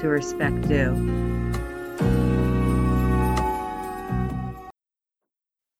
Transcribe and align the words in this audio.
to 0.00 0.08
Respect 0.08 0.68
Due. 0.68 0.94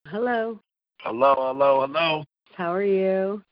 Hello. 0.07 0.59
Hello, 1.01 1.35
hello, 1.37 1.87
hello. 1.87 2.25
How 2.55 2.73
are 2.73 2.83
you? 2.83 3.43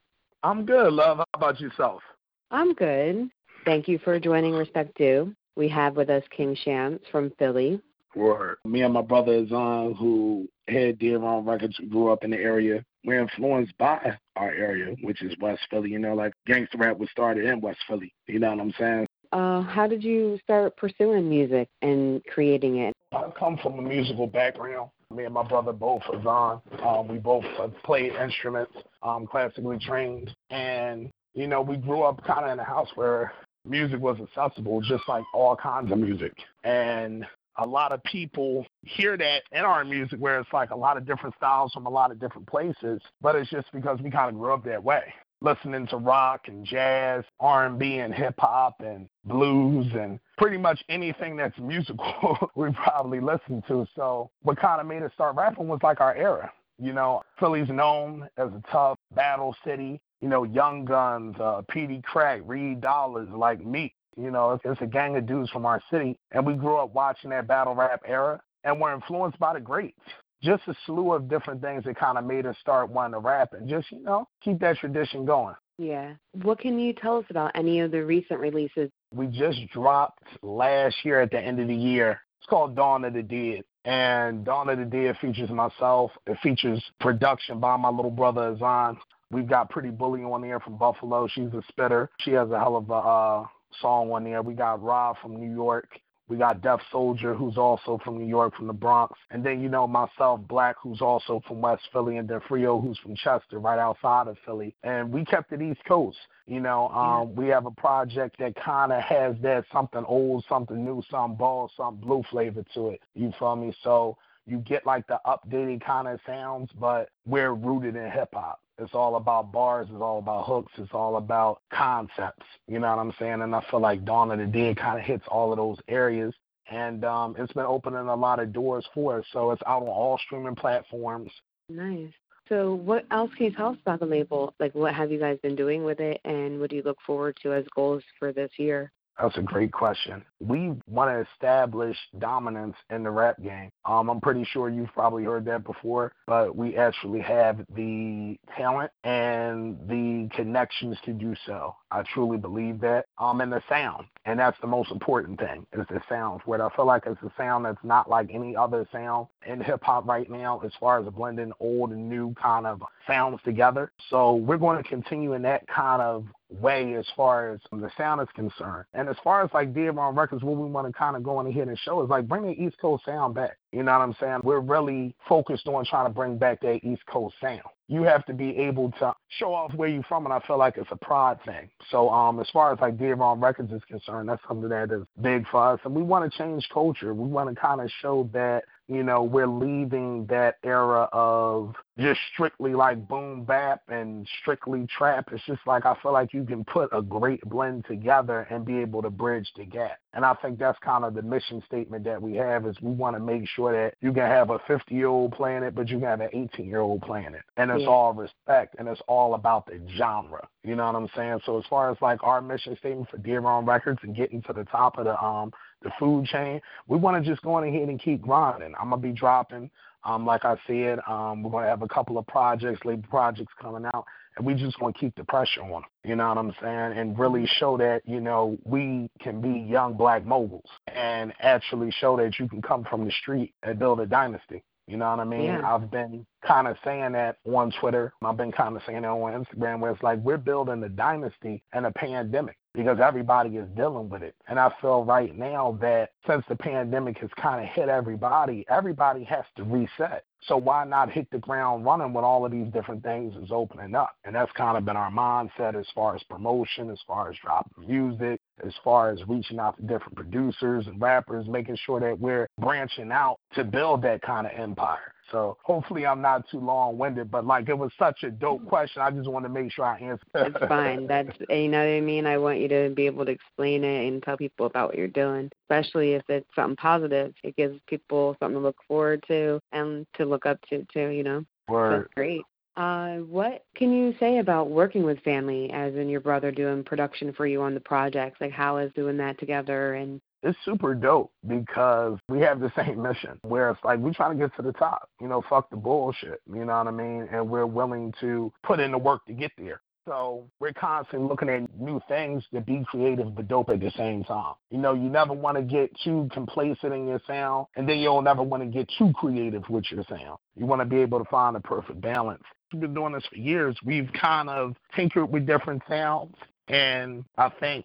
I'm 0.43 0.65
good, 0.65 0.93
love. 0.93 1.19
How 1.19 1.25
about 1.35 1.61
yourself? 1.61 2.03
I'm 2.51 2.75
good. 2.75 3.31
Thank 3.65 3.87
you 3.87 3.99
for 3.99 4.19
joining 4.19 4.55
Respect 4.55 4.97
Due. 4.99 5.33
We 5.57 5.69
have 5.69 5.97
with 5.97 6.11
us 6.11 6.25
King 6.37 6.57
Shams 6.65 7.01
from 7.13 7.33
Philly. 7.39 7.81
For 8.13 8.59
me 8.65 8.83
and 8.83 8.95
my 8.95 9.03
brother 9.03 9.35
Azan, 9.35 9.95
who 9.95 10.49
had 10.67 10.99
Dead 10.99 11.21
Wrong 11.21 11.45
Records, 11.45 11.79
grew 11.89 12.11
up 12.11 12.25
in 12.25 12.31
the 12.31 12.39
area. 12.39 12.83
We're 13.05 13.21
influenced 13.21 13.77
by 13.79 14.17
our 14.35 14.51
area, 14.51 14.97
which 15.03 15.23
is 15.23 15.37
West 15.41 15.63
Philly. 15.71 15.91
You 15.91 16.01
know, 16.01 16.15
like 16.15 16.33
gangster 16.47 16.79
rap 16.79 16.99
was 16.99 17.11
started 17.11 17.45
in 17.45 17.61
West 17.61 17.79
Philly. 17.87 18.13
You 18.27 18.41
know 18.41 18.51
what 18.51 18.61
I'm 18.61 18.75
saying? 18.79 19.06
Uh, 19.33 19.63
how 19.63 19.87
did 19.87 20.03
you 20.03 20.39
start 20.43 20.77
pursuing 20.77 21.29
music 21.29 21.69
and 21.83 22.25
creating 22.27 22.79
it? 22.79 22.95
I 23.13 23.31
come 23.39 23.59
from 23.63 23.79
a 23.79 23.83
musical 23.83 24.27
background. 24.27 24.91
Me 25.15 25.25
and 25.25 25.35
my 25.35 25.47
brother 25.47 25.73
both 25.73 26.03
Azan. 26.13 26.61
Um, 26.85 27.09
we 27.09 27.19
both 27.19 27.45
played 27.85 28.13
instruments, 28.13 28.73
um, 29.03 29.27
classically 29.27 29.79
trained, 29.79 30.35
and 30.51 31.11
you 31.35 31.47
know, 31.47 31.61
we 31.61 31.77
grew 31.77 32.03
up 32.03 32.25
kind 32.25 32.47
of 32.47 32.53
in 32.53 32.59
a 32.59 32.65
house 32.65 32.89
where 32.95 33.33
music 33.65 34.01
was 34.01 34.17
accessible, 34.21 34.81
just 34.81 35.05
like 35.07 35.25
all 35.35 35.55
kinds 35.55 35.93
of 35.93 35.99
music. 35.99 36.33
And 36.65 37.27
a 37.59 37.67
lot 37.67 37.93
of 37.93 38.03
people 38.05 38.67
hear 38.83 39.17
that 39.17 39.43
in 39.53 39.61
our 39.61 39.85
music 39.85 40.19
where 40.19 40.41
it's 40.41 40.53
like 40.53 40.71
a 40.71 40.77
lot 40.77 40.97
of 40.97 41.07
different 41.07 41.35
styles 41.37 41.73
from 41.73 41.87
a 41.87 41.91
lot 41.91 42.11
of 42.11 42.19
different 42.19 42.47
places, 42.49 43.01
but 43.21 43.37
it's 43.37 43.51
just 43.51 43.67
because 43.73 44.01
we 44.03 44.11
kind 44.11 44.31
of 44.31 44.39
grew 44.41 44.53
up 44.53 44.65
that 44.65 44.83
way. 44.83 45.13
Listening 45.43 45.87
to 45.89 45.99
rock 45.99 46.43
and 46.47 46.65
jazz, 46.65 47.25
R&B 47.41 47.99
and 47.99 48.15
hip 48.15 48.35
hop 48.39 48.77
and 48.81 49.09
blues 49.25 49.87
and 49.95 50.19
pretty 50.39 50.57
much 50.57 50.83
anything 50.89 51.37
that's 51.37 51.57
musical 51.59 52.51
we 52.57 52.71
probably 52.73 53.21
listened 53.21 53.65
to. 53.69 53.87
So 53.95 54.31
what 54.43 54.59
kind 54.59 54.81
of 54.81 54.87
made 54.87 55.03
us 55.03 55.13
start 55.13 55.37
rapping 55.37 55.69
was 55.69 55.81
like 55.83 56.01
our 56.01 56.15
era. 56.15 56.51
You 56.79 56.93
know, 56.93 57.23
Philly's 57.39 57.69
known 57.69 58.29
as 58.37 58.49
a 58.49 58.63
tough 58.71 58.99
battle 59.15 59.55
city. 59.65 60.01
You 60.21 60.29
know, 60.29 60.45
Young 60.45 60.87
Gunz, 60.87 61.39
uh, 61.41 61.63
Peedi 61.71 62.03
Crakk, 62.03 62.43
Reed 62.45 62.81
Dollaz, 62.81 63.31
like 63.37 63.65
me. 63.65 63.95
You 64.17 64.31
know, 64.31 64.53
it's, 64.53 64.63
it's 64.65 64.81
a 64.81 64.87
gang 64.87 65.17
of 65.17 65.27
dudes 65.27 65.51
from 65.51 65.67
our 65.67 65.83
city, 65.91 66.19
and 66.33 66.47
we 66.47 66.55
grew 66.55 66.79
up 66.79 66.95
watching 66.95 67.31
that 67.31 67.47
battle 67.47 67.75
rap 67.75 68.01
era, 68.07 68.41
and 68.65 68.81
we're 68.81 68.95
influenced 68.95 69.39
by 69.39 69.53
the 69.53 69.61
greats. 69.61 70.01
Just 70.43 70.63
a 70.69 70.75
slew 70.85 71.13
of 71.13 71.29
different 71.29 71.63
things 71.63 71.85
that 71.85 71.97
kind 71.97 72.19
of 72.19 72.25
made 72.25 72.47
us 72.47 72.57
start 72.61 72.91
wanting 72.91 73.13
to 73.13 73.19
rap 73.19 73.53
and 73.53 73.69
just, 73.69 73.91
you 73.91 74.03
know, 74.03 74.29
keep 74.43 74.61
that 74.61 74.77
tradition 74.77 75.25
going. 75.25 75.55
Yeah. 75.79 76.15
What 76.43 76.59
can 76.59 76.79
you 76.79 76.93
tell 76.93 77.19
us 77.19 77.25
about 77.31 77.53
any 77.55 77.81
of 77.81 77.91
the 77.91 78.05
recent 78.05 78.41
releases? 78.41 78.91
We 79.15 79.27
just 79.27 79.59
dropped 79.73 80.23
last 80.43 80.97
year 81.05 81.21
at 81.21 81.31
the 81.31 81.41
end 81.41 81.61
of 81.61 81.69
the 81.69 81.75
year. 81.75 82.21
It's 82.41 82.49
called 82.49 82.77
Dawn 82.77 83.05
of 83.05 83.15
the 83.15 83.23
Dead. 83.23 83.65
And 83.85 84.45
Dawn 84.45 84.69
of 84.69 84.79
the 84.79 84.85
Dead 84.85 85.17
features 85.21 85.51
myself. 85.51 86.11
It 86.27 86.39
features 86.43 86.83
production 87.01 87.61
by 87.61 87.77
my 87.77 87.89
little 87.89 88.11
brother 88.11 88.55
Azan. 88.55 88.99
We've 89.31 89.49
got 89.49 89.71
Pretty 89.71 89.91
Bully 89.91 90.23
on 90.23 90.43
there 90.43 90.61
from 90.61 90.77
Buffalo. 90.77 91.29
She's 91.29 91.53
a 91.53 91.63
spitter. 91.69 92.11
She 92.21 92.33
has 92.33 92.51
a 92.51 92.59
hell 92.59 92.77
of 92.77 92.91
a 92.91 92.95
uh, 92.95 93.47
song 93.81 94.11
on 94.13 94.25
there. 94.25 94.43
We 94.43 94.55
got 94.55 94.83
Rob 94.83 95.17
from 95.21 95.37
New 95.37 95.53
York. 95.53 95.89
We 96.29 96.37
got 96.37 96.61
Def 96.61 96.81
Soldier, 96.91 97.35
who's 97.35 97.57
also 97.57 98.01
from 98.05 98.19
New 98.19 98.27
York, 98.27 98.57
from 98.57 98.67
the 98.67 98.73
Bronx. 98.73 99.17
And 99.31 99.45
then, 99.45 99.61
you 99.61 99.69
know, 99.69 99.87
myself, 99.87 100.41
Black, 100.49 100.77
who's 100.83 101.01
also 101.01 101.41
from 101.47 101.61
West 101.61 101.83
Philly, 101.93 102.17
and 102.17 102.29
then 102.29 102.41
Frio, 102.49 102.81
who's 102.81 102.99
from 102.99 103.15
Chester, 103.15 103.61
right 103.61 103.79
outside 103.79 104.27
of 104.27 104.37
Philly. 104.45 104.75
And 104.83 105.13
we 105.13 105.25
kept 105.25 105.53
it 105.53 105.63
East 105.63 105.85
Coast. 105.87 106.19
You 106.47 106.61
know, 106.61 106.89
um, 106.89 107.35
we 107.35 107.49
have 107.49 107.67
a 107.67 107.71
project 107.71 108.39
that 108.39 108.55
kind 108.57 108.93
of 108.93 109.03
has 109.03 109.37
that 109.43 109.65
something 109.73 110.05
old, 110.05 110.45
something 110.49 110.85
new, 110.85 111.03
something 111.11 111.37
ball, 111.37 111.71
something 111.77 112.07
blue 112.07 112.23
flavor 112.31 112.65
to 112.75 112.91
it. 112.91 113.01
You 113.15 113.33
feel 113.39 113.57
me? 113.57 113.75
So 113.83 114.17
you 114.47 114.59
get 114.59 114.87
like 114.87 115.07
the 115.07 115.21
updated 115.27 115.85
kind 115.85 116.09
of 116.09 116.21
sounds, 116.25 116.71
but 116.79 117.11
we're 117.27 117.53
rooted 117.53 117.97
in 117.97 118.11
hip 118.11 118.31
hop. 118.33 118.61
It's 118.79 118.95
all 118.95 119.17
about 119.17 119.53
bars. 119.53 119.89
It's 119.91 120.03
all 120.03 120.19
about 120.19 120.47
hooks. 120.47 120.73
It's 120.77 120.93
all 120.93 121.17
about 121.17 121.61
concepts. 121.73 122.47
You 122.69 122.79
know 122.79 122.89
what 122.89 122.99
I'm 122.99 123.15
saying? 123.19 123.43
And 123.43 123.55
I 123.55 123.65
feel 123.71 123.81
like 123.81 124.05
Dawn 124.05 124.31
of 124.31 124.39
the 124.39 124.47
Dead 124.47 124.77
kind 124.77 124.99
of 124.99 125.05
hits 125.05 125.25
all 125.29 125.53
of 125.53 125.57
those 125.57 125.79
areas. 125.89 126.35
And 126.71 127.05
um, 127.05 127.37
it's 127.39 127.53
been 127.53 127.65
opening 127.65 128.01
a 128.01 128.15
lot 128.15 128.41
of 128.41 128.53
doors 128.53 128.87
for 128.93 129.19
us. 129.19 129.25
So 129.33 129.51
it's 129.53 129.63
out 129.67 129.83
on 129.83 129.89
all 129.89 130.19
streaming 130.19 130.57
platforms. 130.57 131.31
Nice. 131.69 132.13
So 132.49 132.75
what 132.75 133.07
else 133.11 133.31
can 133.37 133.47
you 133.47 133.53
tell 133.53 133.71
us 133.71 133.79
about 133.83 134.01
the 134.01 134.07
label? 134.07 134.55
Like 134.61 134.75
what 134.75 134.95
have 134.95 135.11
you 135.11 135.19
guys 135.19 135.39
been 135.43 135.57
doing 135.57 135.85
with 135.85 136.01
it 136.01 136.21
and 136.25 136.61
what 136.61 136.71
do 136.71 136.77
you 136.77 136.83
look 136.83 136.99
forward 137.07 137.37
to 137.43 137.53
as 137.53 137.65
goals 137.75 138.03
for 138.19 138.33
this 138.33 138.51
year? 138.57 138.93
That's 139.21 139.37
a 139.39 139.43
great 139.43 139.73
question. 139.73 140.23
We 140.41 140.75
want 140.87 141.11
to 141.11 141.27
establish 141.33 141.97
dominance 142.19 142.77
in 142.91 143.03
the 143.03 143.11
rap 143.11 143.43
game. 143.43 143.71
Um, 143.87 144.11
I'm 144.11 144.21
pretty 144.21 144.45
sure 144.45 144.69
you've 144.69 144.93
probably 144.93 145.25
heard 145.25 145.47
that 145.47 145.65
before, 145.65 146.13
but 146.27 146.55
we 146.55 146.77
actually 146.77 147.21
have 147.21 147.65
the 147.75 148.39
talent 148.57 148.91
and 149.05 149.79
the 149.89 150.29
connections 150.35 150.99
to 151.07 151.13
do 151.13 151.35
so. 151.47 151.75
I 151.91 152.03
truly 152.13 152.37
believe 152.37 152.81
that. 152.81 153.07
Um, 153.19 153.41
and 153.41 153.51
the 153.51 153.63
sound, 153.69 154.07
and 154.27 154.39
that's 154.39 154.59
the 154.61 154.67
most 154.67 154.91
important 154.91 155.39
thing 155.39 155.67
is 155.73 155.87
the 155.89 156.03
sound. 156.09 156.43
Where 156.45 156.63
I 156.63 156.75
feel 156.77 156.85
like 156.85 157.05
it's 157.07 157.23
a 157.23 157.33
sound 157.39 157.65
that's 157.65 157.83
not 157.83 158.11
like 158.11 158.29
any 158.33 158.55
other 158.55 158.87
sound 158.93 159.29
in 159.47 159.61
hip 159.61 159.83
hop 159.83 160.07
right 160.07 160.29
now, 160.31 160.61
as 160.65 160.73
far 160.79 161.01
as 161.01 161.07
blending 161.15 161.53
old 161.61 161.91
and 161.93 162.11
new 162.11 162.35
kind 162.35 162.67
of 162.67 162.83
sounds 163.07 163.41
together. 163.45 163.93
So 164.11 164.35
we're 164.35 164.59
going 164.59 164.83
to 164.83 164.89
continue 164.89 165.33
in 165.33 165.43
that 165.43 165.67
kind 165.69 166.03
of 166.03 166.27
way 166.51 166.95
as 166.95 167.07
far 167.17 167.53
as 167.53 167.61
the 167.73 167.91
sound 167.97 168.21
is 168.21 168.29
concerned. 168.35 168.85
And 168.95 169.09
as 169.09 169.17
far 169.25 169.43
as 169.43 169.51
like 169.53 169.75
Wrong 169.75 170.15
Records, 170.15 170.43
what 170.43 170.57
we 170.57 170.69
want 170.69 170.87
to 170.87 170.93
kind 170.93 171.17
of 171.17 171.23
go 171.23 171.41
in 171.41 171.47
ahead 171.47 171.69
and 171.69 171.79
show 171.79 172.03
is 172.03 172.11
like 172.11 172.29
bring 172.29 172.45
the 172.45 172.53
East 172.53 172.77
Coast 172.81 173.05
sound 173.05 173.35
back. 173.35 173.57
You 173.73 173.83
know 173.83 173.93
what 173.93 174.01
I'm 174.01 174.17
saying? 174.21 174.41
We're 174.43 174.61
really 174.61 175.15
focused 175.29 175.67
on 175.67 175.85
trying 175.85 176.07
to 176.07 176.13
bring 176.13 176.39
back 176.39 176.61
that 176.63 176.85
East 176.85 177.05
Coast 177.07 177.35
sound. 177.41 177.61
You 177.89 178.03
have 178.03 178.25
to 178.27 178.33
be 178.33 178.57
able 178.57 178.91
to 178.93 179.15
show 179.29 179.55
off 179.55 179.73
where 179.75 179.89
you're 179.89 180.03
from, 180.05 180.25
and 180.25 180.33
I 180.33 180.41
feel 180.47 180.59
like 180.59 180.77
it's 180.77 180.91
a 180.91 180.97
pride 180.97 181.39
thing. 181.45 181.69
So, 181.91 182.09
um, 182.11 182.41
as 182.41 182.49
far 182.53 182.73
as 182.73 182.81
like 182.81 182.95
Wrong 183.01 183.39
Records 183.39 183.73
is 183.73 183.83
concerned, 183.89 184.29
that's 184.29 184.43
something 184.49 184.69
that 184.69 184.91
is 184.91 185.03
big 185.21 185.47
for 185.49 185.73
us, 185.73 185.81
and 185.85 185.95
we 185.95 186.03
want 186.03 186.31
to 186.31 186.39
change 186.39 186.69
culture. 186.73 187.15
We 187.15 187.29
want 187.29 187.49
to 187.49 187.61
kind 187.61 187.81
of 187.81 187.91
show 188.01 188.29
that 188.33 188.65
you 188.89 189.03
know, 189.03 189.23
we're 189.23 189.49
leaving 189.49 190.27
that 190.27 190.59
era 190.63 191.09
of 191.13 191.75
just 191.99 192.21
strictly 192.33 192.73
like 192.75 193.09
boom 193.09 193.45
bap 193.45 193.83
and 193.89 194.27
strictly 194.41 194.87
trap. 194.87 195.29
It's 195.33 195.45
just 195.45 195.61
like 195.67 195.85
I 195.85 195.97
feel 196.03 196.13
like 196.13 196.33
you 196.33 196.45
can 196.45 196.65
put 196.65 196.91
a 196.93 197.03
great 197.03 197.41
blend 197.43 197.85
together 197.87 198.47
and 198.51 198.65
be 198.65 198.79
able 198.79 199.03
to 199.03 199.11
bridge 199.11 199.51
the 199.57 199.65
gap. 199.65 199.99
And 200.17 200.25
I 200.25 200.33
think 200.33 200.59
that's 200.59 200.79
kind 200.79 201.05
of 201.05 201.13
the 201.13 201.21
mission 201.21 201.63
statement 201.67 202.05
that 202.05 202.21
we 202.21 202.37
have 202.37 202.67
is 202.67 202.75
we 202.81 202.91
want 202.91 203.17
to 203.17 203.21
make 203.21 203.47
sure 203.47 203.71
that 203.71 203.97
you 204.01 204.15
can 204.15 204.23
have 204.23 204.49
a 204.49 204.59
50 204.67 204.95
year 204.95 205.09
old 205.09 205.33
planet, 205.33 205.75
but 205.75 205.89
you 205.89 205.99
can 205.99 206.09
have 206.09 206.23
an 206.23 206.31
18 206.33 206.67
year 206.67 206.81
old 206.81 207.03
planet. 207.03 207.43
And 207.59 207.71
it's 207.71 207.83
yeah. 207.83 207.89
all 207.89 208.15
respect 208.15 208.77
and 208.79 208.89
it's 208.89 209.03
all 209.09 209.35
about 209.35 209.67
the 209.67 209.79
genre. 209.99 210.49
You 210.65 210.75
know 210.75 210.87
what 210.87 210.97
I'm 210.97 211.11
saying? 211.15 211.41
So 211.45 211.59
as 211.59 211.65
far 211.69 211.91
as 211.91 211.99
like 212.01 212.23
our 212.23 212.41
mission 212.41 212.77
statement 212.79 213.11
for 213.11 213.19
Dead 213.19 213.37
Wrong 213.37 213.67
Records 213.67 213.99
and 214.03 214.17
getting 214.17 214.41
to 214.45 214.55
the 214.55 214.65
top 214.65 214.97
of 214.97 215.05
the 215.05 215.23
um 215.23 215.53
the 215.83 215.91
food 215.99 216.25
chain. 216.27 216.63
We 216.89 216.97
want 216.97 217.23
to 217.23 217.31
just 217.31 217.43
go 217.43 217.55
on 217.55 217.65
ahead 217.65 217.89
and 217.89 218.01
keep 218.01 218.23
grinding. 218.23 218.73
I'm 218.81 218.91
gonna 218.91 219.03
be 219.03 219.13
dropping. 219.13 219.71
Um, 220.05 220.25
like 220.25 220.45
I 220.45 220.57
said, 220.67 220.99
um, 221.07 221.43
we're 221.43 221.51
gonna 221.51 221.67
have 221.67 221.83
a 221.83 221.89
couple 221.89 222.17
of 222.17 222.27
projects, 222.27 222.85
label 222.85 223.07
projects 223.11 223.53
coming 223.61 223.85
out, 223.93 224.07
we 224.43 224.55
just 224.55 224.81
want 224.81 224.95
to 224.95 225.01
keep 225.01 225.15
the 225.17 225.25
pressure 225.25 225.63
on 225.63 225.71
them. 225.71 225.83
You 226.05 226.17
know 226.17 226.29
what 226.29 226.39
I'm 226.39 226.55
saying? 226.61 226.99
And 226.99 227.19
really 227.19 227.41
mm-hmm. 227.41 227.59
show 227.59 227.77
that 227.79 228.03
you 228.05 228.21
know 228.21 228.59
we 228.65 229.09
can 229.21 229.41
be 229.41 229.61
young 229.69 229.95
black 229.95 230.25
moguls 230.25 230.69
and 230.87 231.33
actually 231.41 231.91
show 231.91 232.17
that 232.17 232.39
you 232.39 232.49
can 232.49 232.63
come 232.63 232.85
from 232.85 233.05
the 233.05 233.11
street 233.11 233.55
and 233.63 233.79
build 233.79 234.01
a 234.01 234.07
dynasty. 234.07 234.63
You 234.87 234.97
know 234.97 235.11
what 235.11 235.21
I 235.21 235.25
mean? 235.25 235.45
Yeah. 235.45 235.75
I've 235.75 235.91
been 235.91 236.25
kind 236.47 236.69
of 236.69 236.77
saying 236.85 237.13
that 237.13 237.39
on 237.45 237.73
Twitter. 237.81 238.13
I've 238.23 238.37
been 238.37 238.53
kind 238.53 238.77
of 238.77 238.83
saying 238.87 239.03
that 239.03 239.09
on 239.09 239.45
Instagram, 239.45 239.81
where 239.81 239.91
it's 239.91 240.03
like 240.03 240.19
we're 240.21 240.39
building 240.39 240.83
a 240.83 240.89
dynasty 240.89 241.63
and 241.73 241.87
a 241.87 241.91
pandemic 241.93 242.57
because 242.75 242.99
everybody 243.03 243.57
is 243.57 243.69
dealing 243.75 244.09
with 244.09 244.23
it. 244.23 244.35
And 244.49 244.61
I 244.61 244.71
feel 244.81 245.05
right 245.05 245.35
now 245.35 245.79
that 245.81 246.11
since 246.27 246.45
the 246.49 246.57
pandemic 246.57 247.19
has 247.19 247.31
kind 247.41 247.65
of 247.65 247.71
hit 247.71 247.89
everybody, 247.89 248.67
everybody 248.69 249.25
has 249.25 249.45
to 249.57 249.65
reset. 249.65 250.25
So 250.43 250.59
why 250.59 250.85
not 250.85 251.11
hit 251.11 251.27
the 251.33 251.39
ground 251.39 251.85
running 251.85 252.13
when 252.13 252.23
all 252.23 252.45
of 252.45 252.53
these 252.53 252.71
different 252.73 253.03
things 253.03 253.35
is 253.43 253.51
opening 253.51 253.95
up? 253.95 254.15
And 254.25 254.35
that's 254.35 254.53
kind 254.53 254.77
of 254.77 254.85
been 254.85 254.97
our 254.97 255.11
mindset 255.11 255.75
as 255.75 255.87
far 255.95 256.15
as 256.15 256.23
promotion, 256.25 256.91
as 256.91 257.01
far 257.07 257.31
as 257.31 257.37
dropping 257.43 257.89
music, 257.89 258.41
as 258.65 258.73
far 258.85 259.11
as 259.11 259.19
reaching 259.27 259.59
out 259.59 259.77
to 259.79 259.83
different 259.83 260.15
producers 260.15 260.87
and 260.87 261.01
rappers, 261.01 261.47
making 261.49 261.79
sure 261.85 261.99
that 261.99 262.21
we're 262.21 262.47
branching 262.61 263.11
out 263.11 263.39
to 263.55 263.65
build 263.65 264.03
that 264.03 264.23
kind 264.23 264.47
of 264.47 264.53
empire. 264.53 265.13
So 265.31 265.57
hopefully 265.63 266.07
I'm 266.07 266.23
not 266.23 266.49
too 266.51 266.61
long 266.61 266.99
winded, 266.99 267.31
but 267.31 267.47
like 267.47 267.69
it 267.69 267.77
was 267.77 267.91
such 267.99 268.23
a 268.23 268.31
dope 268.31 268.65
question. 268.67 269.03
I 269.03 269.11
just 269.11 269.29
want 269.29 269.45
to 269.45 269.49
make 269.49 269.73
sure 269.73 269.85
I 269.85 269.99
answer. 269.99 270.25
it's 270.35 270.67
fine. 270.69 271.07
That's 271.07 271.37
you 271.49 271.69
know 271.69 271.79
what 271.79 271.97
I 271.97 272.01
mean. 272.01 272.27
I 272.27 272.39
want 272.39 272.59
you 272.59 272.69
to 272.69 272.91
be 272.95 273.07
able 273.07 273.25
to 273.25 273.33
explain 273.33 273.85
it 273.85 274.09
and 274.09 274.23
tell 274.23 274.37
people 274.37 274.67
about 274.67 274.89
what 274.89 274.99
you're 274.99 275.09
doing, 275.09 275.51
especially 275.65 276.13
if 276.13 276.23
it's 276.29 276.49
something 276.55 276.77
positive. 276.77 277.35
It 277.43 277.57
gives 277.57 277.79
people 277.87 278.37
something 278.41 278.57
to 278.57 278.61
look 278.61 278.79
forward 278.87 279.25
to 279.29 279.61
and 279.73 280.07
to 280.15 280.25
look 280.25 280.47
up 280.47 280.59
to 280.71 280.87
too. 280.93 281.09
You 281.09 281.25
know. 281.25 281.45
Word. 281.69 282.03
That's 282.03 282.15
great. 282.15 282.43
Uh, 282.77 283.17
what 283.21 283.65
can 283.75 283.91
you 283.91 284.15
say 284.21 284.39
about 284.39 284.69
working 284.69 285.03
with 285.03 285.19
family, 285.21 285.71
as 285.73 285.95
in 285.95 286.11
your 286.11 286.21
brother 286.21 286.53
doing 286.53 286.85
production 286.85 287.33
for 287.33 287.47
you 287.47 287.63
on 287.63 287.73
the 287.73 287.81
projects? 287.81 288.39
Like, 288.39 288.53
how 288.53 288.77
is 288.77 288.93
doing 288.95 289.17
that 289.17 289.39
together, 289.39 289.95
and 289.95 290.21
it's 290.43 290.59
super 290.65 290.95
dope 290.95 291.33
because 291.47 292.19
we 292.29 292.41
have 292.41 292.61
the 292.61 292.73
same 292.77 293.03
mission 293.03 293.39
where 293.43 293.71
it's 293.71 293.81
like 293.85 293.99
we're 293.99 294.13
trying 294.13 294.37
to 294.37 294.45
get 294.47 294.55
to 294.57 294.63
the 294.63 294.73
top. 294.73 295.09
You 295.21 295.29
know, 295.29 295.43
fuck 295.49 295.71
the 295.71 295.77
bullshit. 295.77 296.41
You 296.53 296.65
know 296.65 296.79
what 296.79 296.87
I 296.87 296.91
mean? 296.91 297.29
And 297.33 297.49
we're 297.49 297.67
willing 297.67 298.13
to 298.21 298.53
put 298.63 298.81
in 298.81 298.93
the 298.93 298.99
work 298.99 299.25
to 299.27 299.33
get 299.33 299.53
there. 299.59 299.81
So 300.09 300.49
we're 300.61 300.73
constantly 300.73 301.29
looking 301.29 301.49
at 301.49 301.81
new 301.81 302.01
things 302.07 302.45
to 302.55 302.61
be 302.61 302.85
creative 302.89 303.35
but 303.35 303.49
dope 303.49 303.71
at 303.71 303.81
the 303.81 303.91
same 303.97 304.23
time. 304.23 304.55
You 304.71 304.79
know, 304.79 304.95
you 304.95 305.09
never 305.09 305.33
want 305.33 305.57
to 305.57 305.63
get 305.63 305.91
too 306.05 306.29
complacent 306.33 306.93
in 306.93 307.09
your 307.09 307.21
sound, 307.27 307.67
and 307.75 307.89
then 307.89 307.99
you'll 307.99 308.23
never 308.23 308.43
want 308.45 308.63
to 308.63 308.69
get 308.69 308.89
too 308.97 309.13
creative 309.17 309.69
with 309.69 309.85
your 309.91 310.05
sound. 310.09 310.39
You 310.55 310.65
want 310.65 310.81
to 310.81 310.87
be 310.87 310.99
able 310.99 311.19
to 311.19 311.25
find 311.29 311.57
a 311.57 311.61
perfect 311.61 312.01
balance. 312.01 312.45
We've 312.73 312.83
been 312.83 312.95
doing 312.95 313.15
this 313.15 313.27
for 313.27 313.37
years. 313.37 313.77
We've 313.85 314.09
kind 314.13 314.49
of 314.49 314.77
tinkered 314.95 315.33
with 315.33 315.45
different 315.45 315.83
sounds 315.89 316.37
and 316.69 317.25
I 317.39 317.49
think 317.61 317.85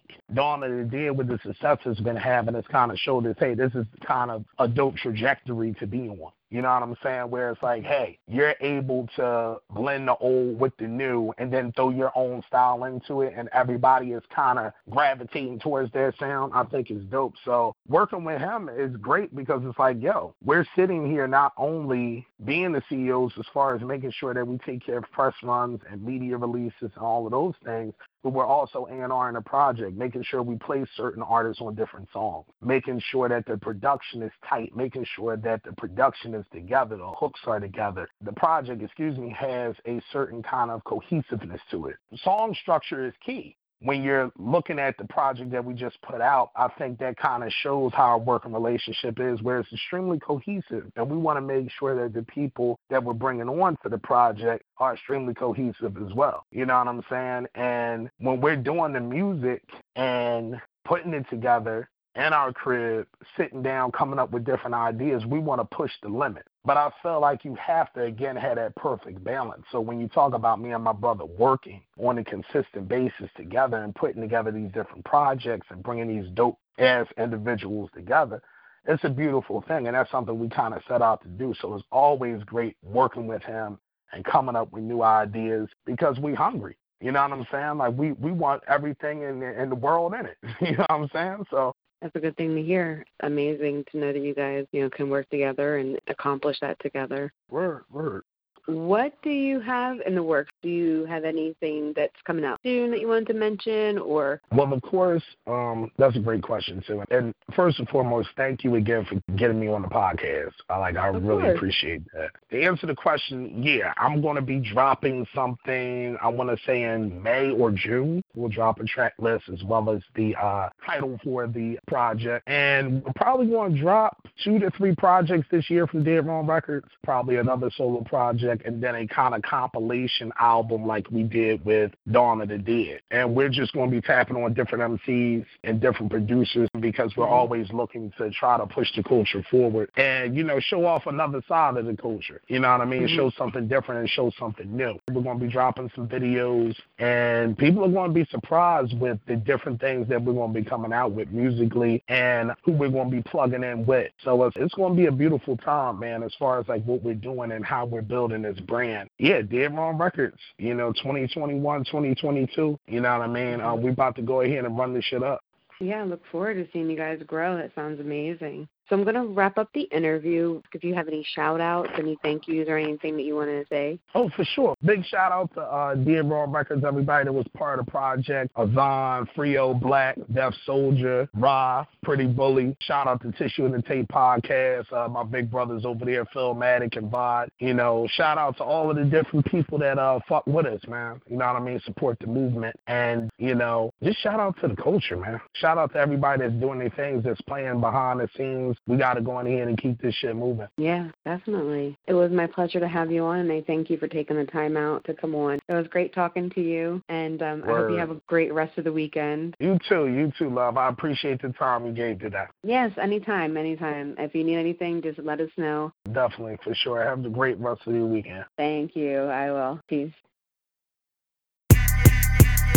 of 0.62 0.70
the 0.70 0.84
Dead 0.84 1.16
with 1.16 1.28
the 1.28 1.38
success 1.44 1.78
it's 1.86 2.00
been 2.00 2.16
having 2.16 2.54
has 2.54 2.64
kind 2.70 2.90
of 2.90 2.98
showed 2.98 3.26
us, 3.26 3.36
hey, 3.38 3.54
this 3.54 3.72
is 3.74 3.86
kind 4.04 4.30
of 4.30 4.44
a 4.58 4.66
dope 4.66 4.96
trajectory 4.96 5.74
to 5.74 5.86
be 5.86 6.08
on. 6.08 6.32
You 6.52 6.60
know 6.60 6.68
what 6.68 6.82
I'm 6.82 6.96
saying? 7.02 7.30
Where 7.30 7.50
it's 7.50 7.62
like, 7.62 7.82
hey, 7.82 8.18
you're 8.28 8.54
able 8.60 9.08
to 9.16 9.56
blend 9.70 10.06
the 10.06 10.16
old 10.16 10.60
with 10.60 10.76
the 10.76 10.86
new 10.86 11.32
and 11.38 11.50
then 11.50 11.72
throw 11.72 11.88
your 11.88 12.12
own 12.14 12.42
style 12.46 12.84
into 12.84 13.22
it, 13.22 13.32
and 13.34 13.48
everybody 13.54 14.12
is 14.12 14.22
kind 14.34 14.58
of 14.58 14.74
gravitating 14.90 15.60
towards 15.60 15.90
their 15.92 16.14
sound. 16.20 16.52
I 16.54 16.64
think 16.64 16.90
is 16.90 17.04
dope. 17.04 17.32
So 17.46 17.74
working 17.88 18.22
with 18.22 18.38
him 18.38 18.68
is 18.68 18.94
great 18.98 19.34
because 19.34 19.62
it's 19.64 19.78
like, 19.78 20.02
yo, 20.02 20.34
we're 20.44 20.66
sitting 20.76 21.10
here 21.10 21.26
not 21.26 21.54
only 21.56 22.26
being 22.44 22.72
the 22.72 22.82
CEOs 22.90 23.32
as 23.38 23.46
far 23.54 23.74
as 23.74 23.80
making 23.80 24.12
sure 24.18 24.34
that 24.34 24.46
we 24.46 24.58
take 24.58 24.84
care 24.84 24.98
of 24.98 25.04
press 25.10 25.34
runs 25.42 25.80
and 25.90 26.04
media 26.04 26.36
releases 26.36 26.74
and 26.80 26.98
all 26.98 27.24
of 27.24 27.32
those 27.32 27.54
things, 27.64 27.94
but 28.22 28.30
we're 28.30 28.46
also 28.46 28.86
A&R 28.90 29.28
in 29.28 29.36
a 29.36 29.42
project, 29.42 29.96
making 29.96 30.22
sure 30.22 30.42
we 30.42 30.56
place 30.56 30.86
certain 30.96 31.22
artists 31.22 31.60
on 31.60 31.74
different 31.74 32.08
songs, 32.12 32.46
making 32.62 33.00
sure 33.10 33.28
that 33.28 33.46
the 33.46 33.56
production 33.56 34.22
is 34.22 34.30
tight, 34.48 34.74
making 34.76 35.04
sure 35.16 35.36
that 35.36 35.62
the 35.64 35.72
production 35.72 36.34
is 36.34 36.41
together, 36.52 36.96
the 36.96 37.12
hooks 37.18 37.40
are 37.46 37.60
together. 37.60 38.08
The 38.22 38.32
project, 38.32 38.82
excuse 38.82 39.16
me, 39.18 39.34
has 39.38 39.74
a 39.86 40.00
certain 40.12 40.42
kind 40.42 40.70
of 40.70 40.82
cohesiveness 40.84 41.60
to 41.70 41.86
it. 41.86 41.96
Song 42.22 42.56
structure 42.60 43.06
is 43.06 43.14
key 43.24 43.56
when 43.82 44.02
you're 44.02 44.30
looking 44.38 44.78
at 44.78 44.96
the 44.96 45.04
project 45.04 45.50
that 45.50 45.64
we 45.64 45.74
just 45.74 46.00
put 46.02 46.20
out, 46.20 46.50
I 46.56 46.68
think 46.78 46.98
that 47.00 47.16
kind 47.16 47.42
of 47.42 47.52
shows 47.62 47.92
how 47.94 48.04
our 48.04 48.18
working 48.18 48.52
relationship 48.52 49.18
is, 49.20 49.42
where 49.42 49.58
it's 49.58 49.72
extremely 49.72 50.18
cohesive. 50.20 50.90
And 50.96 51.10
we 51.10 51.16
want 51.16 51.36
to 51.36 51.40
make 51.40 51.70
sure 51.78 52.00
that 52.00 52.14
the 52.14 52.22
people 52.22 52.78
that 52.90 53.02
we're 53.02 53.12
bringing 53.12 53.48
on 53.48 53.76
to 53.82 53.88
the 53.88 53.98
project 53.98 54.64
are 54.78 54.94
extremely 54.94 55.34
cohesive 55.34 55.96
as 55.96 56.14
well. 56.14 56.44
You 56.50 56.66
know 56.66 56.78
what 56.78 56.88
I'm 56.88 57.04
saying? 57.10 57.46
And 57.54 58.08
when 58.18 58.40
we're 58.40 58.56
doing 58.56 58.92
the 58.92 59.00
music 59.00 59.62
and 59.96 60.60
putting 60.84 61.12
it 61.14 61.28
together, 61.30 61.88
in 62.14 62.32
our 62.32 62.52
crib, 62.52 63.06
sitting 63.36 63.62
down, 63.62 63.90
coming 63.92 64.18
up 64.18 64.32
with 64.32 64.44
different 64.44 64.74
ideas. 64.74 65.24
We 65.24 65.38
want 65.38 65.60
to 65.60 65.76
push 65.76 65.90
the 66.02 66.08
limit. 66.08 66.46
But 66.64 66.76
I 66.76 66.90
feel 67.02 67.20
like 67.20 67.44
you 67.44 67.54
have 67.56 67.92
to, 67.94 68.02
again, 68.02 68.36
have 68.36 68.56
that 68.56 68.76
perfect 68.76 69.24
balance. 69.24 69.64
So 69.72 69.80
when 69.80 69.98
you 69.98 70.08
talk 70.08 70.34
about 70.34 70.60
me 70.60 70.72
and 70.72 70.84
my 70.84 70.92
brother 70.92 71.24
working 71.24 71.82
on 71.98 72.18
a 72.18 72.24
consistent 72.24 72.88
basis 72.88 73.30
together 73.36 73.78
and 73.78 73.94
putting 73.94 74.20
together 74.20 74.50
these 74.50 74.70
different 74.72 75.04
projects 75.04 75.66
and 75.70 75.82
bringing 75.82 76.08
these 76.08 76.30
dope 76.34 76.58
ass 76.78 77.06
individuals 77.16 77.90
together, 77.94 78.42
it's 78.86 79.04
a 79.04 79.10
beautiful 79.10 79.64
thing. 79.66 79.86
And 79.86 79.96
that's 79.96 80.10
something 80.10 80.38
we 80.38 80.48
kind 80.48 80.74
of 80.74 80.82
set 80.86 81.02
out 81.02 81.22
to 81.22 81.28
do. 81.28 81.54
So 81.60 81.74
it's 81.74 81.84
always 81.90 82.42
great 82.44 82.76
working 82.82 83.26
with 83.26 83.42
him 83.42 83.78
and 84.12 84.24
coming 84.24 84.54
up 84.56 84.70
with 84.72 84.82
new 84.84 85.02
ideas 85.02 85.68
because 85.86 86.18
we 86.18 86.34
hungry. 86.34 86.76
You 87.00 87.10
know 87.10 87.22
what 87.22 87.32
I'm 87.32 87.46
saying? 87.50 87.78
Like 87.78 87.98
we 87.98 88.12
we 88.12 88.30
want 88.30 88.62
everything 88.68 89.22
in 89.22 89.40
the, 89.40 89.60
in 89.60 89.68
the 89.70 89.74
world 89.74 90.14
in 90.14 90.26
it. 90.26 90.36
You 90.60 90.76
know 90.76 90.86
what 90.88 90.90
I'm 90.92 91.10
saying? 91.12 91.46
So 91.50 91.71
that's 92.02 92.16
a 92.16 92.20
good 92.20 92.36
thing 92.36 92.56
to 92.56 92.62
hear. 92.62 93.06
Amazing 93.20 93.84
to 93.92 93.98
know 93.98 94.12
that 94.12 94.18
you 94.18 94.34
guys, 94.34 94.66
you 94.72 94.82
know, 94.82 94.90
can 94.90 95.08
work 95.08 95.30
together 95.30 95.78
and 95.78 96.00
accomplish 96.08 96.58
that 96.60 96.78
together. 96.80 97.32
Word, 97.48 97.84
word. 97.90 98.24
What 98.66 99.14
do 99.22 99.30
you 99.30 99.60
have 99.60 99.98
in 100.06 100.14
the 100.14 100.22
works? 100.22 100.52
Do 100.62 100.68
you 100.68 101.04
have 101.06 101.24
anything 101.24 101.92
that's 101.96 102.14
coming 102.24 102.44
out 102.44 102.60
soon 102.62 102.90
that 102.92 103.00
you 103.00 103.08
wanted 103.08 103.26
to 103.28 103.34
mention 103.34 103.98
or 103.98 104.40
Well 104.52 104.72
of 104.72 104.82
course, 104.82 105.22
um, 105.46 105.90
that's 105.98 106.16
a 106.16 106.20
great 106.20 106.42
question 106.42 106.82
too. 106.86 107.02
And 107.10 107.34
first 107.56 107.78
and 107.78 107.88
foremost, 107.88 108.28
thank 108.36 108.62
you 108.62 108.76
again 108.76 109.04
for 109.04 109.20
getting 109.36 109.58
me 109.58 109.68
on 109.68 109.82
the 109.82 109.88
podcast. 109.88 110.52
I 110.68 110.78
like 110.78 110.96
I 110.96 111.08
of 111.08 111.22
really 111.22 111.42
course. 111.42 111.56
appreciate 111.56 112.02
that. 112.12 112.30
To 112.50 112.62
answer 112.62 112.86
the 112.86 112.94
question, 112.94 113.62
yeah, 113.62 113.92
I'm 113.98 114.22
gonna 114.22 114.42
be 114.42 114.60
dropping 114.60 115.26
something 115.34 116.16
I 116.22 116.28
wanna 116.28 116.56
say 116.64 116.82
in 116.82 117.20
May 117.22 117.50
or 117.50 117.72
June. 117.72 118.22
We'll 118.34 118.48
drop 118.48 118.80
a 118.80 118.84
track 118.84 119.14
list 119.18 119.44
as 119.52 119.62
well 119.64 119.90
as 119.90 120.02
the 120.14 120.36
uh, 120.36 120.68
title 120.86 121.18
for 121.24 121.46
the 121.46 121.78
project. 121.88 122.48
And 122.48 123.02
we're 123.04 123.12
probably 123.16 123.46
gonna 123.46 123.76
drop 123.76 124.16
two 124.44 124.58
to 124.60 124.70
three 124.72 124.94
projects 124.94 125.48
this 125.50 125.68
year 125.68 125.86
from 125.86 126.04
Dead 126.04 126.26
Wrong 126.26 126.46
Records, 126.46 126.86
probably 127.02 127.36
another 127.36 127.70
solo 127.76 128.02
project 128.02 128.51
project 128.52 128.66
and 128.66 128.82
then 128.82 128.94
a 128.94 129.06
kind 129.06 129.34
of 129.34 129.42
compilation 129.42 130.32
album 130.38 130.86
like 130.86 131.10
we 131.10 131.22
did 131.22 131.64
with 131.64 131.92
Dawn 132.10 132.40
of 132.40 132.48
the 132.48 132.58
Dead. 132.58 133.00
And 133.10 133.34
we're 133.34 133.48
just 133.48 133.72
going 133.72 133.90
to 133.90 133.96
be 133.96 134.00
tapping 134.00 134.36
on 134.36 134.54
different 134.54 135.00
MCs 135.00 135.44
and 135.64 135.80
different 135.80 136.10
producers 136.10 136.68
because 136.80 137.12
we're 137.16 137.28
always 137.28 137.66
looking 137.72 138.12
to 138.18 138.30
try 138.30 138.58
to 138.58 138.66
push 138.66 138.88
the 138.96 139.02
culture 139.02 139.44
forward 139.50 139.90
and, 139.96 140.36
you 140.36 140.44
know, 140.44 140.60
show 140.60 140.84
off 140.86 141.06
another 141.06 141.42
side 141.48 141.76
of 141.76 141.86
the 141.86 141.96
culture. 141.96 142.40
You 142.48 142.60
know 142.60 142.70
what 142.70 142.80
I 142.80 142.84
mean? 142.84 143.02
Mm-hmm. 143.02 143.16
Show 143.16 143.30
something 143.36 143.68
different 143.68 144.00
and 144.00 144.10
show 144.10 144.30
something 144.38 144.74
new. 144.74 144.98
We're 145.08 145.22
going 145.22 145.38
to 145.38 145.44
be 145.46 145.50
dropping 145.52 145.90
some 145.94 146.08
videos 146.08 146.74
and 146.98 147.56
people 147.56 147.84
are 147.84 147.90
going 147.90 148.10
to 148.10 148.14
be 148.14 148.26
surprised 148.30 148.98
with 148.98 149.18
the 149.26 149.36
different 149.36 149.80
things 149.80 150.08
that 150.08 150.22
we're 150.22 150.34
going 150.34 150.52
to 150.52 150.60
be 150.60 150.68
coming 150.68 150.92
out 150.92 151.12
with 151.12 151.30
musically 151.30 152.02
and 152.08 152.52
who 152.64 152.72
we're 152.72 152.88
going 152.88 153.10
to 153.10 153.16
be 153.16 153.22
plugging 153.22 153.62
in 153.62 153.86
with. 153.86 154.10
So 154.24 154.44
it's, 154.44 154.56
it's 154.58 154.74
going 154.74 154.94
to 154.94 154.96
be 154.96 155.06
a 155.06 155.12
beautiful 155.12 155.56
time, 155.58 156.00
man, 156.00 156.22
as 156.22 156.32
far 156.38 156.60
as 156.60 156.68
like 156.68 156.84
what 156.84 157.02
we're 157.02 157.14
doing 157.14 157.52
and 157.52 157.64
how 157.64 157.86
we're 157.86 158.02
building 158.02 158.41
this 158.42 158.58
brand. 158.60 159.08
Yeah, 159.18 159.42
Dead 159.42 159.74
Wrong 159.74 159.96
Records, 159.96 160.38
you 160.58 160.74
know, 160.74 160.92
2021, 160.92 161.84
2022, 161.84 162.78
you 162.86 163.00
know 163.00 163.18
what 163.18 163.22
I 163.22 163.26
mean? 163.26 163.60
Uh, 163.60 163.74
we 163.74 163.90
about 163.90 164.16
to 164.16 164.22
go 164.22 164.40
ahead 164.40 164.64
and 164.64 164.76
run 164.76 164.94
this 164.94 165.04
shit 165.04 165.22
up. 165.22 165.40
Yeah, 165.80 166.02
I 166.02 166.04
look 166.04 166.22
forward 166.30 166.54
to 166.54 166.68
seeing 166.72 166.88
you 166.88 166.96
guys 166.96 167.20
grow. 167.26 167.56
That 167.56 167.74
sounds 167.74 167.98
amazing. 167.98 168.68
So 168.92 168.98
I'm 168.98 169.04
going 169.04 169.14
to 169.14 169.24
wrap 169.24 169.56
up 169.56 169.70
the 169.72 169.84
interview. 169.84 170.60
If 170.74 170.84
you 170.84 170.94
have 170.94 171.08
any 171.08 171.24
shout 171.34 171.62
outs, 171.62 171.88
any 171.96 172.18
thank 172.22 172.46
yous, 172.46 172.68
or 172.68 172.76
anything 172.76 173.16
that 173.16 173.22
you 173.22 173.34
want 173.34 173.48
to 173.48 173.64
say. 173.70 173.98
Oh, 174.14 174.28
for 174.36 174.44
sure. 174.44 174.74
Big 174.84 175.02
shout 175.06 175.32
out 175.32 175.50
to 175.54 175.62
uh, 175.62 176.22
Raw 176.22 176.44
Records, 176.46 176.84
everybody 176.84 177.24
that 177.24 177.32
was 177.32 177.46
part 177.56 177.78
of 177.78 177.86
the 177.86 177.90
project. 177.90 178.52
Azan, 178.54 179.26
Frio, 179.34 179.72
Black, 179.72 180.18
Deaf 180.34 180.52
Soldier, 180.66 181.26
Ra, 181.32 181.86
Pretty 182.02 182.26
Bully. 182.26 182.76
Shout 182.82 183.06
out 183.06 183.22
to 183.22 183.32
Tissue 183.32 183.64
and 183.64 183.72
the 183.72 183.80
Tape 183.80 184.08
Podcast, 184.08 184.92
uh, 184.92 185.08
my 185.08 185.24
big 185.24 185.50
brothers 185.50 185.86
over 185.86 186.04
there, 186.04 186.26
Phil 186.26 186.54
Philmatic 186.54 186.98
and 186.98 187.10
Vod. 187.10 187.48
You 187.60 187.72
know, 187.72 188.06
shout 188.12 188.36
out 188.36 188.58
to 188.58 188.62
all 188.62 188.90
of 188.90 188.96
the 188.98 189.04
different 189.04 189.46
people 189.46 189.78
that 189.78 189.98
uh, 189.98 190.20
fuck 190.28 190.46
with 190.46 190.66
us, 190.66 190.82
man. 190.86 191.18
You 191.30 191.38
know 191.38 191.46
what 191.46 191.56
I 191.56 191.64
mean? 191.64 191.80
Support 191.86 192.18
the 192.20 192.26
movement. 192.26 192.76
And, 192.88 193.30
you 193.38 193.54
know, 193.54 193.90
just 194.02 194.18
shout 194.18 194.38
out 194.38 194.60
to 194.60 194.68
the 194.68 194.76
culture, 194.76 195.16
man. 195.16 195.40
Shout 195.54 195.78
out 195.78 195.94
to 195.94 195.98
everybody 195.98 196.42
that's 196.42 196.60
doing 196.60 196.78
their 196.78 196.90
things, 196.90 197.24
that's 197.24 197.40
playing 197.40 197.80
behind 197.80 198.20
the 198.20 198.28
scenes. 198.36 198.76
We 198.88 198.96
got 198.96 199.14
to 199.14 199.20
go 199.20 199.38
in 199.38 199.46
here 199.46 199.68
and 199.68 199.78
keep 199.78 200.00
this 200.02 200.14
shit 200.14 200.34
moving. 200.34 200.66
Yeah, 200.76 201.10
definitely. 201.24 201.96
It 202.06 202.14
was 202.14 202.32
my 202.32 202.48
pleasure 202.48 202.80
to 202.80 202.88
have 202.88 203.12
you 203.12 203.22
on, 203.24 203.38
and 203.38 203.52
I 203.52 203.62
thank 203.62 203.88
you 203.90 203.96
for 203.96 204.08
taking 204.08 204.36
the 204.36 204.44
time 204.44 204.76
out 204.76 205.04
to 205.04 205.14
come 205.14 205.34
on. 205.36 205.60
It 205.68 205.74
was 205.74 205.86
great 205.86 206.12
talking 206.12 206.50
to 206.50 206.60
you, 206.60 207.00
and 207.08 207.40
um, 207.42 207.62
I 207.64 207.68
hope 207.68 207.90
you 207.90 207.96
have 207.96 208.10
a 208.10 208.20
great 208.26 208.52
rest 208.52 208.76
of 208.78 208.84
the 208.84 208.92
weekend. 208.92 209.56
You 209.60 209.78
too, 209.88 210.08
you 210.08 210.32
too, 210.36 210.50
love. 210.52 210.76
I 210.76 210.88
appreciate 210.88 211.40
the 211.42 211.50
time 211.50 211.86
you 211.86 211.92
gave 211.92 212.18
today. 212.18 212.44
Yes, 212.64 212.90
anytime, 213.00 213.56
anytime. 213.56 214.16
If 214.18 214.34
you 214.34 214.42
need 214.42 214.56
anything, 214.56 215.00
just 215.00 215.20
let 215.20 215.40
us 215.40 215.50
know. 215.56 215.92
Definitely, 216.12 216.58
for 216.64 216.74
sure. 216.74 217.04
Have 217.04 217.24
a 217.24 217.30
great 217.30 217.58
rest 217.58 217.82
of 217.86 217.94
your 217.94 218.06
weekend. 218.06 218.44
Thank 218.56 218.96
you. 218.96 219.20
I 219.20 219.52
will. 219.52 219.80
Peace. 219.88 220.12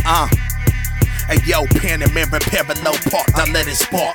Uh. 0.05 0.27
Hey 1.27 1.39
yo, 1.47 1.65
Panamera 1.65 2.39
parallel 2.39 2.93
park, 3.09 3.25
now 3.35 3.51
let 3.51 3.67
it 3.67 3.75
spark. 3.77 4.13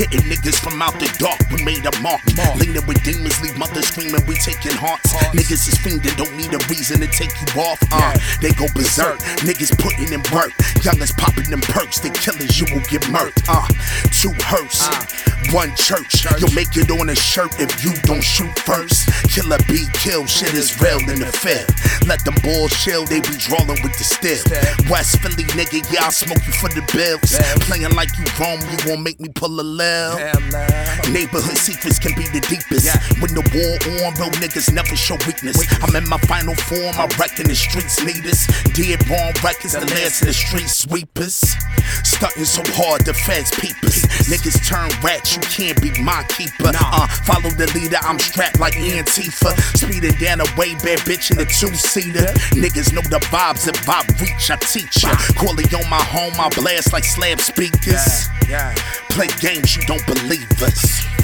Hitting 0.00 0.24
niggas 0.32 0.56
from 0.56 0.80
out 0.80 0.96
the 0.96 1.04
dark, 1.20 1.36
we 1.52 1.62
made 1.62 1.84
a 1.84 1.92
mark. 2.00 2.24
Leaning 2.56 2.80
with 2.88 3.04
demons, 3.04 3.36
leave 3.42 3.58
mothers 3.58 3.84
screaming, 3.88 4.24
we 4.24 4.32
taking 4.40 4.72
hearts. 4.72 5.12
Niggas 5.36 5.68
is 5.68 5.76
fiending, 5.76 6.16
don't 6.16 6.32
need 6.40 6.48
a 6.56 6.60
reason 6.72 7.04
to 7.04 7.06
take 7.06 7.36
you 7.36 7.60
off. 7.60 7.76
Uh, 7.92 8.16
they 8.40 8.48
go 8.56 8.64
berserk, 8.72 9.20
niggas 9.44 9.76
putting 9.76 10.08
in 10.08 10.24
work. 10.32 10.56
Youngers 10.80 11.12
popping 11.12 11.50
them 11.52 11.60
perks, 11.60 12.00
they 12.00 12.08
killers 12.08 12.56
you 12.56 12.64
will 12.72 12.80
get 12.88 13.04
murked. 13.12 13.44
Uh, 13.44 13.68
two 14.08 14.32
hearse, 14.40 14.88
one 15.52 15.68
church. 15.76 16.24
You'll 16.40 16.56
make 16.56 16.72
it 16.80 16.88
on 16.88 17.10
a 17.10 17.14
shirt 17.14 17.60
if 17.60 17.68
you 17.84 17.92
don't 18.08 18.24
shoot 18.24 18.56
first. 18.64 19.04
Killer 19.28 19.60
be 19.68 19.84
killed, 19.92 20.30
shit 20.32 20.54
is 20.56 20.80
real 20.80 21.04
in 21.12 21.20
the 21.20 21.28
field. 21.28 21.68
Let 22.08 22.24
them 22.24 22.40
balls 22.40 22.72
chill, 22.72 23.04
they 23.04 23.20
be 23.20 23.36
drawing 23.36 23.84
with 23.84 23.92
the 24.00 24.08
steel. 24.08 24.40
West 24.88 25.20
Philly 25.20 25.44
nigga, 25.52 25.84
yeah, 25.92 26.08
I'll 26.08 26.10
smoke 26.10 26.40
you 26.48 26.56
for 26.56 26.72
the 26.72 26.80
bills. 26.88 27.36
Playing 27.68 27.92
like 27.92 28.16
you 28.16 28.24
grown, 28.40 28.64
you 28.72 28.80
won't 28.88 29.04
make 29.04 29.20
me 29.20 29.28
pull 29.28 29.60
a 29.60 29.66
parallel. 29.90 31.12
Neighborhood 31.12 31.58
secrets 31.58 31.98
can 31.98 32.14
be 32.14 32.26
the 32.28 32.40
deepest. 32.46 32.86
When 33.20 33.34
the 33.34 33.42
war 33.50 33.74
on, 34.06 34.14
real 34.14 34.30
niggas 34.38 34.72
never 34.72 34.94
show 34.94 35.16
weakness. 35.26 35.58
I'm 35.82 35.94
in 35.96 36.08
my 36.08 36.18
final 36.30 36.54
form, 36.54 36.94
I 36.94 37.06
reckon 37.18 37.48
the 37.48 37.54
streets 37.54 38.02
need 38.04 38.24
us. 38.26 38.46
Dead 38.72 39.02
wrong 39.10 39.34
records, 39.42 39.74
the 39.74 39.86
last 39.86 40.22
of 40.22 40.28
the 40.28 40.34
street 40.34 40.68
sweepers. 40.68 41.56
Stunting 42.04 42.44
so 42.44 42.62
hard, 42.78 43.04
the 43.04 43.14
feds 43.14 43.50
peepers. 43.50 44.06
Niggas 44.30 44.62
turn 44.66 44.90
rats, 45.02 45.34
you 45.34 45.42
can't 45.50 45.80
be 45.82 45.90
my 46.02 46.22
keeper. 46.30 46.70
Uh, 46.70 47.06
follow 47.26 47.50
the 47.50 47.66
leader, 47.74 47.98
I'm 48.02 48.18
strapped 48.18 48.60
like 48.60 48.74
Antifa. 48.74 49.56
Speeding 49.76 50.14
down 50.22 50.40
a 50.40 50.48
way 50.56 50.74
bad 50.78 51.00
bitch 51.08 51.30
in 51.30 51.38
the 51.38 51.46
two 51.46 51.74
seater. 51.74 52.30
Niggas 52.54 52.92
know 52.92 53.02
the 53.02 53.18
vibes, 53.34 53.66
if 53.66 53.88
I 53.88 54.06
reach, 54.22 54.50
I 54.50 54.56
teach 54.56 55.02
ya. 55.02 55.10
Calling 55.34 55.66
on 55.74 55.88
my 55.90 56.02
home, 56.02 56.34
I 56.38 56.48
blast 56.54 56.92
like 56.92 57.04
slab 57.04 57.40
speakers. 57.40 58.28
Yeah. 58.48 58.74
Play 59.10 59.28
games, 59.40 59.69
you 59.76 59.82
don't 59.82 60.04
believe 60.06 60.62
us. 60.62 61.19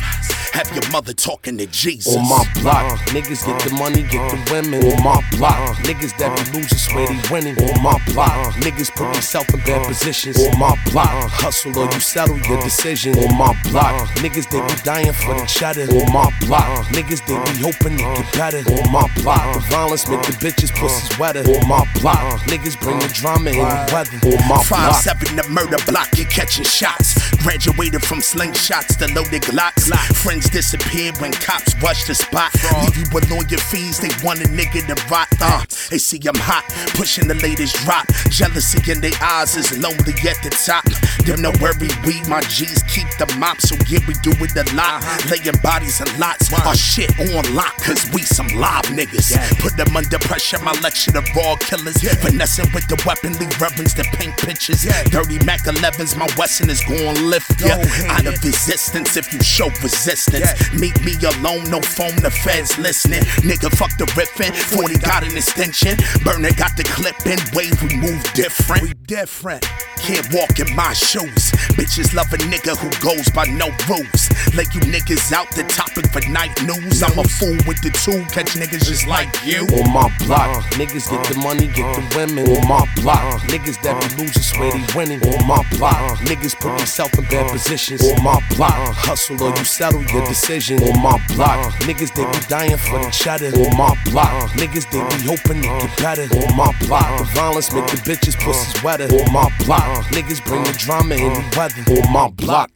Have 0.56 0.72
your 0.72 0.90
mother 0.90 1.12
talking 1.12 1.58
to 1.58 1.66
Jesus. 1.66 2.16
On 2.16 2.24
my 2.26 2.42
block, 2.62 2.98
niggas 3.12 3.44
get 3.44 3.60
the 3.60 3.76
money, 3.76 4.00
get 4.08 4.24
the 4.32 4.40
women. 4.50 4.80
On 4.88 5.04
my 5.04 5.20
block, 5.36 5.52
uh, 5.52 5.74
niggas 5.84 6.16
that 6.16 6.32
be 6.32 6.56
losing 6.56 6.78
swear 6.78 7.06
they 7.06 7.12
uh, 7.12 7.28
winning. 7.28 7.60
On 7.60 7.82
my 7.82 7.92
uh, 7.92 8.12
block, 8.14 8.54
niggas 8.64 8.88
put 8.96 9.12
themselves 9.12 9.52
in 9.52 9.60
bad 9.68 9.84
positions. 9.86 10.40
On 10.40 10.58
my 10.58 10.72
block, 10.88 11.12
hustle 11.28 11.76
or 11.76 11.92
you 11.92 12.00
settle 12.00 12.38
your 12.48 12.56
decision. 12.62 13.12
On 13.18 13.36
my 13.36 13.52
block, 13.68 14.08
niggas 14.24 14.48
they 14.48 14.64
be 14.64 14.80
dying 14.80 15.12
for 15.12 15.36
the 15.36 15.44
cheddar. 15.44 15.92
On 15.92 16.08
my 16.08 16.32
block, 16.48 16.88
niggas 16.88 17.20
they 17.28 17.36
be 17.52 17.60
hoping 17.60 18.00
to 18.00 18.04
get 18.16 18.32
better. 18.32 18.64
On 18.80 18.88
my 18.88 19.04
block, 19.20 19.44
the 19.52 19.60
violence 19.68 20.08
make 20.08 20.24
the 20.24 20.32
bitches 20.40 20.72
pussies 20.72 21.12
wetter. 21.18 21.44
On 21.44 21.68
my 21.68 21.84
block, 22.00 22.40
niggas 22.48 22.80
bring 22.80 22.98
the 22.98 23.12
drama 23.12 23.50
in 23.52 23.60
the 23.60 23.80
weather. 23.92 24.16
On 24.24 24.40
my 24.48 24.64
Five 24.64 24.88
block. 24.88 25.04
seven, 25.04 25.36
the 25.36 25.44
murder 25.52 25.76
block, 25.84 26.08
you're 26.16 26.32
catching 26.32 26.64
shots. 26.64 27.12
Graduated 27.44 28.00
from 28.00 28.24
slingshots 28.24 28.96
to 28.96 29.06
loaded 29.12 29.42
glocks. 29.44 29.92
Friends 30.24 30.45
disappeared 30.50 31.16
when 31.18 31.32
cops 31.32 31.74
rush 31.82 32.04
the 32.06 32.14
spot. 32.14 32.52
Leave 32.82 32.96
you 32.96 33.06
with 33.12 33.30
lawyer 33.30 33.58
fees, 33.58 33.98
they 33.98 34.10
want 34.24 34.40
a 34.40 34.48
nigga 34.48 34.86
to 34.86 34.96
rot. 35.10 35.28
Uh, 35.40 35.64
they 35.90 35.98
see 35.98 36.20
I'm 36.26 36.34
hot, 36.36 36.64
pushing 36.94 37.28
the 37.28 37.34
latest 37.34 37.76
drop. 37.84 38.06
Jealousy 38.30 38.80
in 38.90 39.00
their 39.00 39.16
eyes 39.22 39.56
is 39.56 39.76
lonely 39.78 40.14
at 40.28 40.38
the 40.42 40.50
top. 40.64 40.84
Them 41.24 41.42
no 41.42 41.52
worry, 41.60 41.90
we 42.04 42.22
my 42.28 42.40
G's 42.48 42.82
keep 42.84 43.08
the 43.18 43.26
mop, 43.38 43.60
so 43.60 43.76
yeah, 43.88 44.00
we 44.06 44.14
do 44.22 44.32
it 44.42 44.56
a 44.56 44.64
lot. 44.74 45.02
Laying 45.30 45.58
bodies 45.62 46.00
in 46.00 46.08
lots, 46.18 46.52
our 46.52 46.74
shit 46.74 47.10
on 47.18 47.44
lock, 47.54 47.76
cause 47.78 48.08
we 48.12 48.22
some 48.22 48.48
live 48.48 48.86
niggas. 48.92 49.34
Put 49.60 49.76
them 49.76 49.96
under 49.96 50.18
pressure, 50.18 50.58
my 50.62 50.72
lecture 50.80 51.12
to 51.12 51.22
raw 51.34 51.56
killers. 51.56 51.98
Finessing 52.22 52.70
with 52.74 52.86
the 52.88 53.00
weapon, 53.06 53.32
leave 53.38 53.54
reverence 53.60 53.94
to 53.94 54.04
paint 54.16 54.36
pictures. 54.36 54.84
Dirty 55.10 55.38
Mac 55.44 55.60
11s, 55.62 56.16
my 56.16 56.28
Wesson 56.36 56.70
is 56.70 56.82
gon' 56.84 57.30
lift 57.30 57.60
ya. 57.60 57.76
Out 58.10 58.26
of 58.26 58.42
resistance 58.44 59.16
if 59.16 59.32
you 59.32 59.40
show 59.42 59.68
resistance. 59.82 60.35
Meet 60.78 61.04
me 61.04 61.14
alone, 61.24 61.70
no 61.70 61.80
phone, 61.80 62.16
the 62.16 62.30
feds 62.30 62.76
listening. 62.78 63.22
Nigga, 63.42 63.70
fuck 63.76 63.96
the 63.98 64.06
riffin'. 64.16 64.52
40 64.76 64.98
got 64.98 65.22
an 65.24 65.36
extension. 65.36 65.96
Burner 66.24 66.52
got 66.52 66.76
the 66.76 66.84
clip 66.84 67.16
in 67.26 67.38
wave, 67.54 67.80
we 67.82 67.96
move 67.96 68.22
different. 68.34 68.82
We 68.82 68.94
different. 69.06 69.64
Can't 69.96 70.26
walk 70.32 70.58
in 70.60 70.74
my 70.76 70.92
shoes. 70.92 71.52
Bitches 71.74 72.14
love 72.14 72.32
a 72.32 72.38
nigga 72.38 72.76
who 72.76 72.88
goes 73.02 73.28
by 73.30 73.46
no 73.46 73.68
rules. 73.88 74.30
Lay 74.54 74.64
you 74.72 74.80
niggas 74.86 75.32
out 75.32 75.50
the 75.50 75.64
topic 75.64 76.06
for 76.12 76.20
night 76.30 76.54
news. 76.64 77.02
I'm 77.02 77.18
a 77.18 77.24
fool 77.24 77.56
with 77.66 77.80
the 77.82 77.90
tool, 77.90 78.24
catch 78.30 78.54
niggas 78.54 78.86
just 78.86 79.06
like 79.06 79.28
you. 79.44 79.66
On 79.74 79.92
my 79.92 80.08
block, 80.24 80.56
uh, 80.56 80.62
niggas 80.78 81.10
get 81.10 81.22
the 81.26 81.38
uh, 81.38 81.42
money, 81.42 81.66
get 81.66 81.88
the 81.96 82.02
uh, 82.02 82.16
women. 82.16 82.46
On 82.48 82.68
my 82.68 82.86
block, 82.96 83.42
niggas 83.52 83.80
that 83.82 83.96
be 84.00 84.22
losing 84.22 84.42
swear 84.42 84.72
they 84.72 84.84
winning. 84.94 85.20
On 85.34 85.46
my 85.46 85.62
block, 85.76 86.18
niggas 86.20 86.58
put 86.58 86.76
themselves 86.78 87.18
in 87.18 87.24
bad 87.24 87.50
positions. 87.50 88.02
On 88.02 88.22
my 88.22 88.40
block, 88.54 88.94
hustle 88.94 89.42
or 89.42 89.50
you 89.56 89.64
settle 89.64 90.04
your 90.04 90.24
decision. 90.24 90.82
On 90.82 91.02
my 91.02 91.18
block, 91.34 91.72
niggas 91.82 92.14
they 92.14 92.24
be 92.24 92.46
dying 92.48 92.76
for 92.76 92.98
the 93.02 93.10
cheddar. 93.10 93.50
On 93.56 93.76
my 93.76 93.96
block, 94.04 94.50
niggas 94.52 94.86
they 94.90 95.02
be 95.16 95.22
hoping 95.26 95.62
to 95.62 95.68
get 95.68 95.96
better. 95.98 96.26
On 96.46 96.56
my 96.56 96.72
block, 96.86 97.18
the 97.18 97.24
violence 97.34 97.72
make 97.72 97.86
the 97.86 97.98
bitches 98.04 98.38
pussies 98.38 98.82
wetter. 98.82 99.08
On 99.12 99.32
my 99.32 99.48
block, 99.64 100.06
niggas 100.12 100.44
bring 100.44 100.62
the 100.64 100.72
drama 100.78 101.14
in 101.14 101.32
the 101.32 101.55
weather. 101.56 102.02
On 102.02 102.12
my 102.12 102.28
block. 102.28 102.75